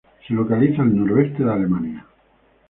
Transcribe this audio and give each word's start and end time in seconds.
Se 0.27 0.33
localiza 0.33 0.81
al 0.81 0.97
noreste 0.97 1.43
de 1.43 1.51
Alemania. 1.53 2.05